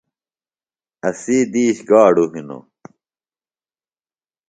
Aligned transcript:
اسی 1.07 1.37
دِیش 1.51 1.77
گاڈُوۡ 1.89 2.29
ہِنوۡ۔ 2.33 2.63